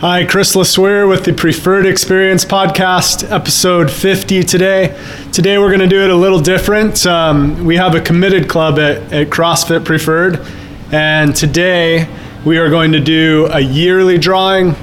[0.00, 4.94] Hi, Chris LeSueur with the Preferred Experience Podcast, episode 50 today.
[5.32, 7.06] Today we're going to do it a little different.
[7.06, 10.46] Um, we have a committed club at, at CrossFit Preferred,
[10.92, 12.06] and today
[12.44, 14.74] we are going to do a yearly drawing,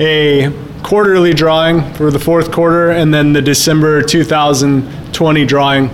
[0.00, 0.52] a
[0.82, 5.88] quarterly drawing for the fourth quarter, and then the December 2020 drawing.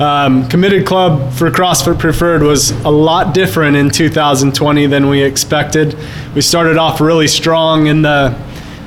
[0.00, 5.94] Um, committed club for CrossFit Preferred was a lot different in 2020 than we expected.
[6.34, 8.34] We started off really strong in the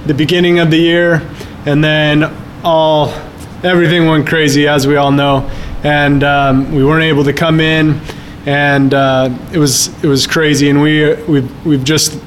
[0.07, 1.21] the beginning of the year,
[1.67, 3.09] and then all
[3.63, 5.47] everything went crazy, as we all know,
[5.83, 8.02] and um, we weren't able to come in,
[8.47, 12.19] and uh, it was it was crazy, and we we've we've just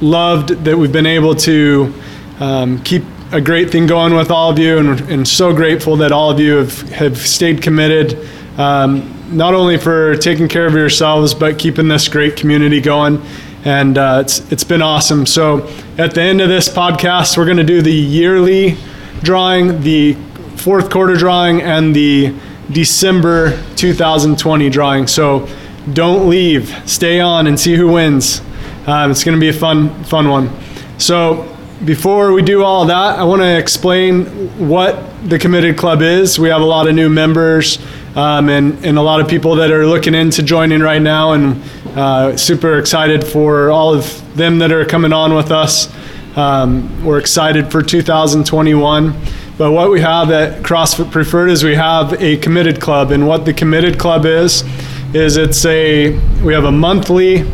[0.00, 1.92] loved that we've been able to
[2.40, 6.12] um, keep a great thing going with all of you, and, and so grateful that
[6.12, 8.16] all of you have, have stayed committed,
[8.56, 13.20] um, not only for taking care of yourselves, but keeping this great community going.
[13.64, 15.26] And uh, it's, it's been awesome.
[15.26, 18.76] So, at the end of this podcast, we're going to do the yearly
[19.22, 20.12] drawing, the
[20.56, 22.32] fourth quarter drawing, and the
[22.70, 25.08] December 2020 drawing.
[25.08, 25.48] So,
[25.92, 26.72] don't leave.
[26.88, 28.42] Stay on and see who wins.
[28.86, 30.50] Um, it's going to be a fun, fun one.
[30.98, 34.26] So, before we do all that, I want to explain
[34.68, 36.38] what the Committed Club is.
[36.38, 37.78] We have a lot of new members
[38.14, 41.62] um, and, and a lot of people that are looking into joining right now, and
[41.96, 45.92] uh, super excited for all of them that are coming on with us.
[46.36, 49.14] Um, we're excited for 2021.
[49.56, 53.44] But what we have at CrossFit Preferred is we have a committed club, and what
[53.44, 54.64] the committed club is,
[55.12, 57.44] is it's a we have a monthly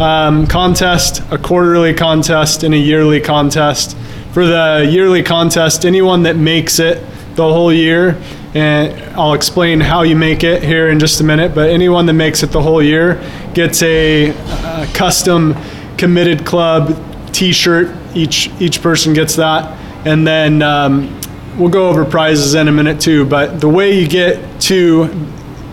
[0.00, 3.96] um, contest, a quarterly contest, and a yearly contest.
[4.32, 8.20] For the yearly contest, anyone that makes it the whole year,
[8.54, 12.14] and I'll explain how you make it here in just a minute, but anyone that
[12.14, 13.20] makes it the whole year
[13.54, 15.54] gets a, a custom
[15.96, 16.96] committed club
[17.32, 17.94] t-shirt.
[18.14, 19.78] Each, each person gets that.
[20.06, 21.20] And then um,
[21.58, 25.08] we'll go over prizes in a minute too, but the way you get to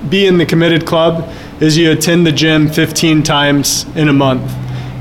[0.09, 4.51] be in the committed club is you attend the gym 15 times in a month.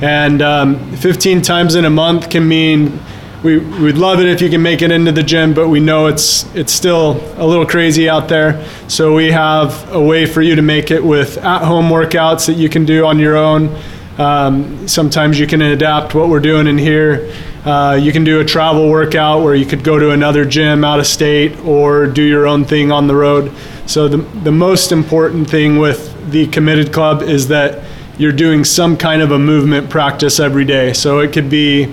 [0.03, 2.99] And um, 15 times in a month can mean
[3.43, 6.06] we, we'd love it if you can make it into the gym, but we know
[6.06, 8.67] it's, it's still a little crazy out there.
[8.89, 12.55] So we have a way for you to make it with at home workouts that
[12.55, 13.77] you can do on your own.
[14.19, 17.33] Um, sometimes you can adapt what we're doing in here.
[17.65, 20.99] Uh, you can do a travel workout where you could go to another gym out
[20.99, 23.53] of state or do your own thing on the road.
[23.87, 27.84] So the, the most important thing with the committed club is that
[28.19, 30.92] you're doing some kind of a movement practice every day.
[30.92, 31.92] So it could be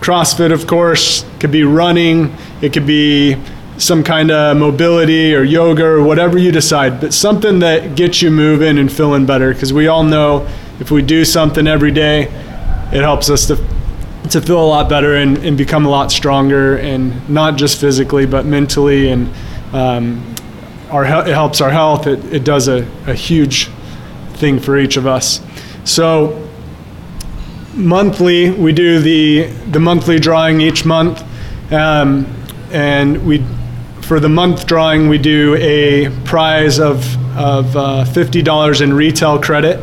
[0.00, 3.36] CrossFit, of course, could be running, it could be
[3.76, 8.30] some kind of mobility or yoga or whatever you decide, but something that gets you
[8.30, 9.52] moving and feeling better.
[9.52, 10.48] Because we all know
[10.80, 12.24] if we do something every day,
[12.92, 13.56] it helps us to
[14.30, 18.24] to feel a lot better and, and become a lot stronger, and not just physically,
[18.24, 19.30] but mentally and
[19.74, 20.33] um,
[20.94, 22.06] our it helps our health.
[22.06, 23.68] It, it does a, a huge
[24.34, 25.40] thing for each of us.
[25.84, 26.48] So
[27.74, 31.22] monthly, we do the the monthly drawing each month,
[31.72, 32.26] um,
[32.70, 33.44] and we
[34.02, 37.04] for the month drawing we do a prize of
[37.36, 39.80] of uh, fifty dollars in retail credit,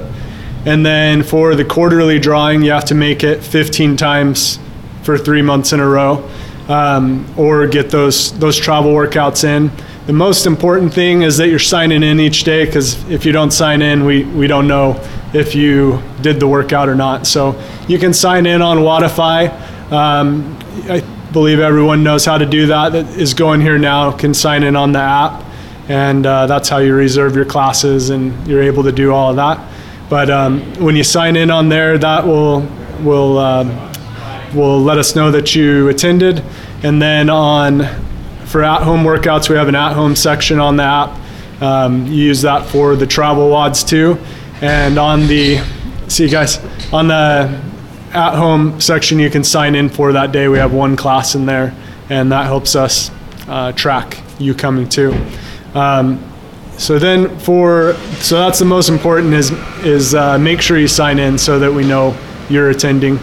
[0.66, 4.60] and then for the quarterly drawing you have to make it fifteen times
[5.04, 6.30] for three months in a row,
[6.70, 9.70] um, or get those those travel workouts in.
[10.12, 13.52] The most important thing is that you're signing in each day because if you don't
[13.52, 15.02] sign in, we, we don't know
[15.34, 17.26] if you did the workout or not.
[17.26, 17.58] So
[17.88, 19.50] you can sign in on Wodify.
[19.90, 21.00] Um, I
[21.32, 22.92] believe everyone knows how to do that.
[22.92, 25.46] That is going here now can sign in on the app,
[25.88, 29.38] and uh, that's how you reserve your classes and you're able to do all of
[29.38, 29.66] that.
[30.10, 32.68] But um, when you sign in on there, that will
[33.00, 33.94] will um,
[34.54, 36.44] will let us know that you attended,
[36.84, 38.11] and then on
[38.52, 41.18] for at-home workouts, we have an at-home section on the app.
[41.62, 44.18] Um, you use that for the travel WODs too.
[44.62, 45.60] And on the,
[46.10, 46.60] see you guys,
[46.92, 47.62] on the
[48.12, 50.50] at-home section, you can sign in for that day.
[50.50, 51.74] We have one class in there,
[52.10, 53.10] and that helps us
[53.48, 55.16] uh, track you coming too.
[55.74, 56.22] Um,
[56.78, 59.52] so then for, so that's the most important is,
[59.86, 62.18] is uh, make sure you sign in so that we know
[62.50, 63.18] you're attending.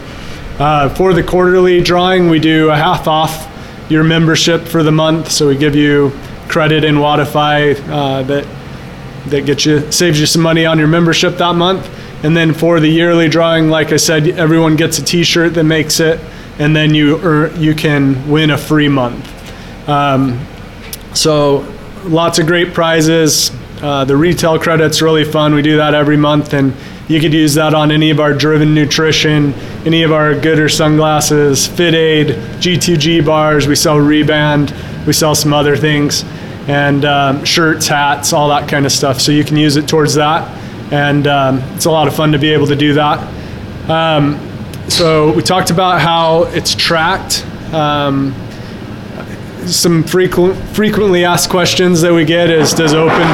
[0.58, 3.47] Uh, for the quarterly drawing, we do a half off
[3.88, 5.30] your membership for the month.
[5.30, 6.12] So we give you
[6.48, 8.46] credit in Wodify uh, that
[9.26, 11.88] that gets you saves you some money on your membership that month.
[12.24, 16.00] And then for the yearly drawing, like I said, everyone gets a T-shirt that makes
[16.00, 16.18] it,
[16.58, 19.24] and then you earn, you can win a free month.
[19.88, 20.44] Um,
[21.14, 21.72] so
[22.04, 23.52] lots of great prizes.
[23.82, 25.54] Uh, the retail credit's really fun.
[25.54, 26.74] We do that every month, and
[27.06, 29.54] you could use that on any of our driven nutrition,
[29.86, 32.28] any of our Goodr sunglasses, Fit Aid,
[32.60, 33.68] G2G bars.
[33.68, 35.06] We sell Rehband.
[35.06, 36.24] We sell some other things,
[36.66, 39.20] and um, shirts, hats, all that kind of stuff.
[39.20, 40.48] So you can use it towards that,
[40.92, 43.20] and um, it's a lot of fun to be able to do that.
[43.88, 44.40] Um,
[44.88, 47.44] so we talked about how it's tracked.
[49.66, 53.26] Some frequent, frequently asked questions that we get is does open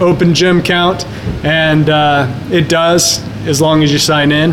[0.00, 1.04] open gym count?
[1.44, 4.52] And uh, it does as long as you sign in.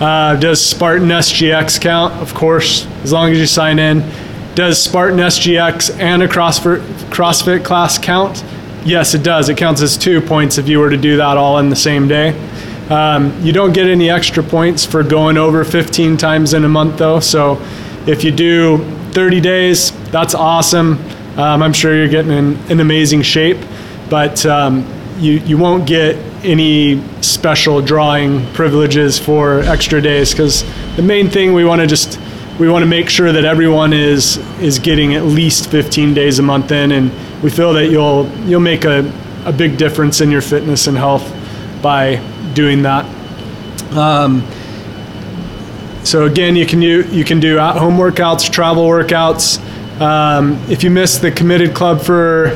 [0.00, 2.14] Uh, does Spartan SGX count?
[2.14, 4.00] Of course, as long as you sign in.
[4.54, 6.80] Does Spartan SGX and a CrossFit,
[7.10, 8.44] CrossFit class count?
[8.84, 9.48] Yes, it does.
[9.48, 12.08] It counts as two points if you were to do that all in the same
[12.08, 12.30] day.
[12.90, 16.98] Um, you don't get any extra points for going over 15 times in a month,
[16.98, 17.20] though.
[17.20, 17.64] So
[18.06, 18.78] if you do
[19.12, 20.98] 30 days, that's awesome.
[21.36, 23.56] Um, I'm sure you're getting in, in amazing shape,
[24.10, 24.86] but um,
[25.18, 30.64] you, you won't get any special drawing privileges for extra days because
[30.96, 32.20] the main thing we want to just
[32.58, 36.42] we want to make sure that everyone is is getting at least 15 days a
[36.42, 37.10] month in and
[37.42, 39.10] we feel that you'll you'll make a,
[39.46, 41.24] a big difference in your fitness and health
[41.80, 42.16] by
[42.54, 43.04] doing that
[43.92, 44.44] um,
[46.02, 49.60] so again you can do you can do at home workouts travel workouts
[50.00, 52.46] um, if you miss the committed club for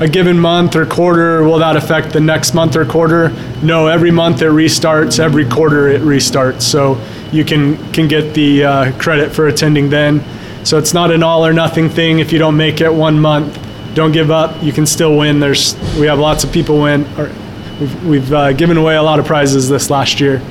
[0.00, 3.30] a given month or quarter, will that affect the next month or quarter?
[3.62, 6.62] No, every month it restarts, every quarter it restarts.
[6.62, 7.00] So
[7.30, 10.24] you can, can get the uh, credit for attending then.
[10.64, 12.18] So it's not an all or nothing thing.
[12.18, 13.58] If you don't make it one month,
[13.94, 14.60] don't give up.
[14.62, 15.38] You can still win.
[15.38, 17.04] There's, we have lots of people win.
[17.18, 17.30] Or
[17.78, 20.42] we've we've uh, given away a lot of prizes this last year.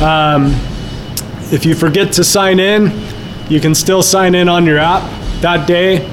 [0.00, 0.46] Um,
[1.50, 2.92] if you forget to sign in,
[3.48, 6.06] you can still sign in on your app that day.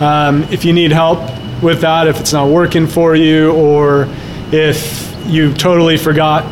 [0.00, 1.20] Um, if you need help
[1.62, 4.08] with that, if it's not working for you, or
[4.52, 6.44] if you totally forgot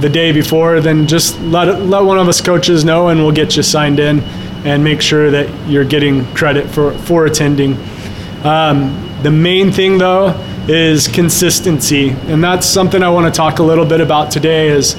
[0.00, 3.56] the day before, then just let, let one of us coaches know and we'll get
[3.56, 4.20] you signed in
[4.64, 7.74] and make sure that you're getting credit for, for attending.
[8.44, 10.28] Um, the main thing though
[10.68, 12.10] is consistency.
[12.10, 14.96] And that's something I want to talk a little bit about today is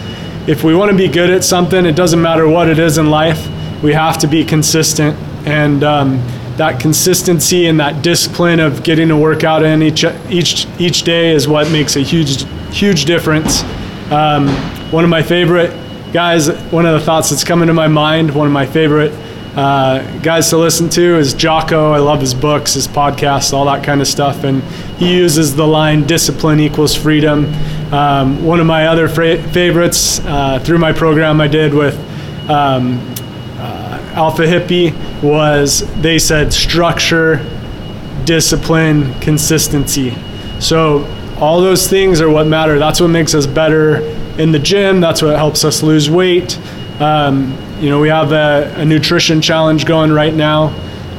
[0.48, 3.10] if we want to be good at something, it doesn't matter what it is in
[3.10, 3.48] life,
[3.82, 5.18] we have to be consistent.
[5.48, 6.18] And um,
[6.58, 11.48] that consistency and that discipline of getting a workout in each each each day is
[11.48, 13.64] what makes a huge huge difference.
[14.12, 14.48] Um,
[14.92, 15.72] one of my favorite
[16.14, 19.12] guys, one of the thoughts that's coming to my mind, one of my favorite
[19.56, 21.92] uh, guys to listen to is Jocko.
[21.92, 24.62] I love his books, his podcasts, all that kind of stuff, and
[24.98, 27.46] he uses the line "discipline equals freedom."
[27.94, 31.96] Um, one of my other fra- favorites uh, through my program I did with
[32.50, 33.00] um,
[34.16, 37.46] Alpha Hippie was they said structure,
[38.24, 40.16] discipline, consistency.
[40.60, 41.04] So
[41.38, 42.80] all those things are what matter.
[42.80, 43.98] That's what makes us better
[44.40, 45.02] in the gym.
[45.02, 46.58] That's what helps us lose weight.
[47.02, 50.70] Um, you know, we have a, a, nutrition challenge going right now,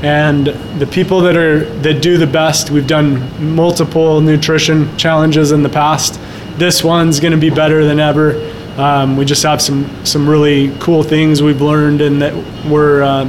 [0.03, 0.47] and
[0.79, 2.71] the people that are that do the best.
[2.71, 6.19] We've done multiple nutrition challenges in the past.
[6.59, 8.56] This one's going to be better than ever.
[8.77, 12.35] Um, we just have some some really cool things we've learned and that
[12.67, 13.29] we're uh,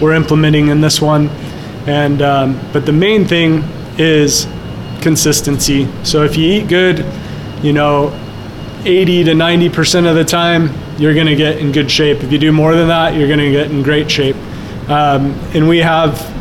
[0.00, 1.28] we're implementing in this one.
[1.86, 3.62] And um, but the main thing
[3.98, 4.46] is
[5.02, 5.86] consistency.
[6.02, 7.04] So if you eat good,
[7.62, 8.12] you know,
[8.84, 12.24] 80 to 90 percent of the time, you're going to get in good shape.
[12.24, 14.36] If you do more than that, you're going to get in great shape.
[14.88, 16.34] Um, and we have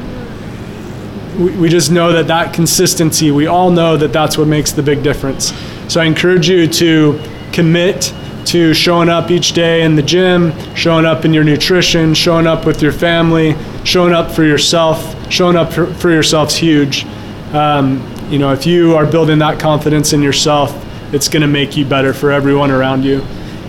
[1.38, 5.03] we just know that that consistency, we all know that that's what makes the big
[5.03, 5.51] difference.
[5.91, 8.13] So I encourage you to commit
[8.48, 12.66] to showing up each day in the gym, showing up in your nutrition, showing up
[12.66, 15.14] with your family, showing up for yourself.
[15.32, 17.04] Showing up for, yourself's huge.
[17.52, 20.72] Um, you know, if you are building that confidence in yourself,
[21.14, 23.22] it's going to make you better for everyone around you.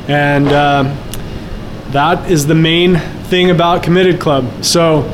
[0.07, 0.83] And uh,
[1.93, 4.65] that is the main thing about Committed Club.
[4.65, 5.11] So,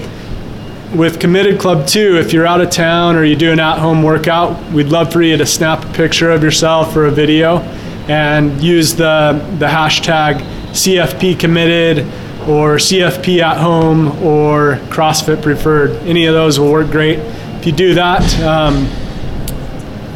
[0.93, 4.03] with Committed Club 2, if you're out of town or you do an at home
[4.03, 7.61] workout, we'd love for you to snap a picture of yourself or a video
[8.09, 10.41] and use the, the hashtag
[10.73, 12.01] CFP committed
[12.49, 15.91] or CFP at home or CrossFit preferred.
[16.03, 17.19] Any of those will work great.
[17.19, 18.87] If you do that, um,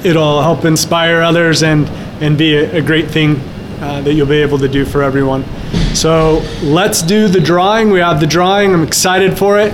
[0.05, 1.89] it'll help inspire others and,
[2.21, 3.37] and be a, a great thing
[3.81, 5.45] uh, that you'll be able to do for everyone.
[5.95, 7.91] So let's do the drawing.
[7.91, 8.75] We have the drawing.
[8.75, 9.73] I'm excited for it.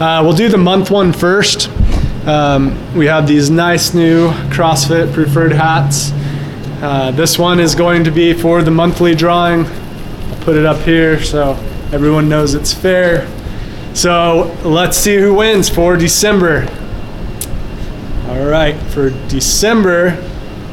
[0.00, 1.70] Uh, we'll do the month one first.
[2.26, 6.10] Um, we have these nice new CrossFit preferred hats.
[6.84, 9.64] Uh, this one is going to be for the monthly drawing.
[9.64, 11.52] I'll put it up here so
[11.94, 13.26] everyone knows it's fair.
[13.94, 16.68] So let's see who wins for December.
[18.28, 20.22] All right, for December,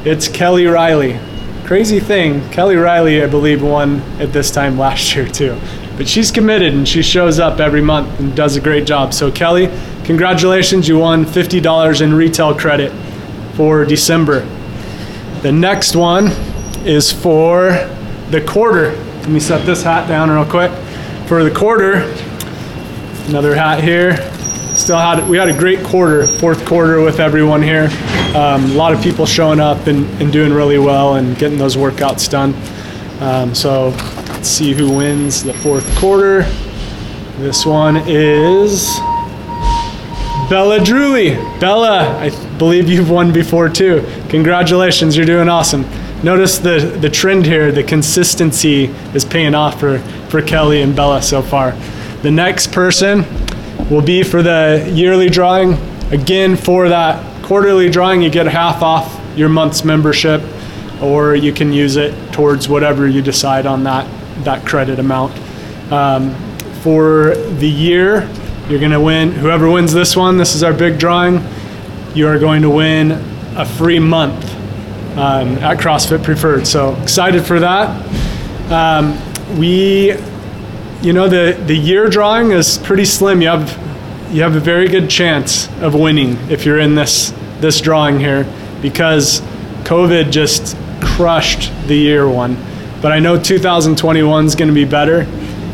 [0.04, 1.18] It's Kelly Riley.
[1.64, 5.58] Crazy thing, Kelly Riley, I believe, won at this time last year too.
[5.96, 9.14] But she's committed and she shows up every month and does a great job.
[9.14, 9.70] So, Kelly,
[10.04, 12.92] congratulations, you won $50 in retail credit
[13.56, 14.46] for December.
[15.42, 16.28] The next one
[16.86, 17.72] is for
[18.30, 18.92] the quarter.
[18.92, 20.72] Let me set this hat down real quick.
[21.28, 22.04] For the quarter,
[23.28, 24.18] another hat here.
[24.78, 27.90] Still had we had a great quarter, fourth quarter with everyone here.
[28.36, 31.76] Um, a lot of people showing up and, and, doing really well and getting those
[31.76, 32.54] workouts done.
[33.20, 33.90] Um, so
[34.28, 36.44] let's see who wins the fourth quarter.
[37.40, 38.86] This one is
[40.52, 41.36] Bella Drewley.
[41.60, 42.30] Bella, I
[42.60, 44.06] believe you've won before too.
[44.32, 45.82] Congratulations, you're doing awesome.
[46.24, 51.22] Notice the, the trend here, the consistency is paying off for, for Kelly and Bella
[51.22, 51.72] so far.
[52.22, 53.26] The next person
[53.90, 55.74] will be for the yearly drawing.
[56.14, 60.42] Again, for that quarterly drawing, you get half off your month's membership,
[61.02, 64.08] or you can use it towards whatever you decide on that,
[64.46, 65.38] that credit amount.
[65.92, 66.34] Um,
[66.84, 68.30] for the year,
[68.70, 71.46] you're going to win, whoever wins this one, this is our big drawing,
[72.16, 74.44] you are going to win a free month
[75.18, 76.66] um, at CrossFit Preferred.
[76.66, 77.90] So excited for that.
[78.72, 79.20] Um,
[79.58, 80.14] we
[81.02, 83.42] you know the the year drawing is pretty slim.
[83.42, 87.82] You have you have a very good chance of winning if you're in this this
[87.82, 88.46] drawing here
[88.82, 89.42] because
[89.84, 92.56] COVID just crushed the year one.
[93.02, 95.22] But I know 2021 is going to be better,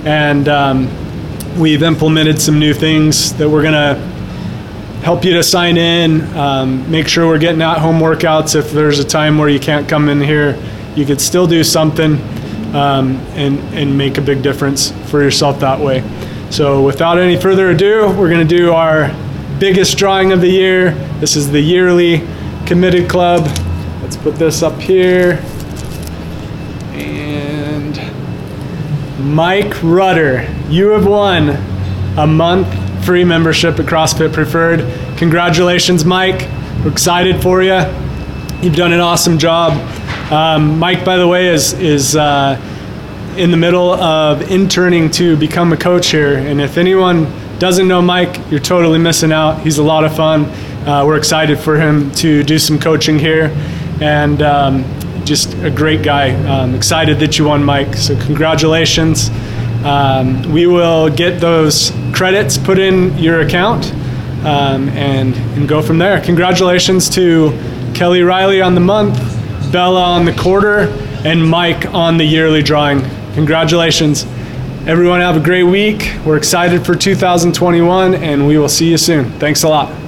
[0.05, 4.16] and um, we've implemented some new things that we're going to
[5.07, 6.21] help you to sign in.
[6.35, 8.57] Um, make sure we're getting at home workouts.
[8.57, 10.61] If there's a time where you can't come in here,
[10.97, 12.15] you could still do something
[12.75, 16.03] um, and, and make a big difference for yourself that way.
[16.49, 19.07] So without any further ado, we're going to do our
[19.61, 20.91] biggest drawing of the year.
[21.21, 22.27] This is the yearly
[22.65, 23.45] committed club.
[24.01, 25.41] Let's put this up here.
[26.91, 27.97] And
[29.33, 31.51] Mike Rudder, you have won
[32.17, 32.76] a month
[33.07, 34.81] free membership at CrossFit Preferred.
[35.17, 36.41] Congratulations, Mike.
[36.83, 37.79] We're excited for you.
[38.61, 39.71] You've done an awesome job.
[40.29, 42.59] Um, Mike, by the way, is is uh,
[43.37, 46.35] in the middle of interning to become a coach here.
[46.35, 49.61] And if anyone doesn't know Mike, you're totally missing out.
[49.61, 50.43] He's a lot of fun.
[50.85, 53.55] Uh, we're excited for him to do some coaching here,
[54.01, 54.83] and um,
[55.23, 56.33] just a great guy.
[56.43, 57.95] Um, excited that you won, Mike.
[57.95, 59.29] So congratulations.
[59.85, 63.91] Um, we will get those credits put in your account
[64.45, 66.21] um, and and go from there.
[66.21, 67.51] Congratulations to
[67.93, 69.17] Kelly Riley on the month.
[69.71, 70.87] Bella on the quarter,
[71.25, 73.01] and Mike on the yearly drawing.
[73.33, 74.25] Congratulations.
[74.87, 76.13] Everyone have a great week.
[76.25, 79.29] We're excited for 2021 and we will see you soon.
[79.31, 80.06] Thanks a lot.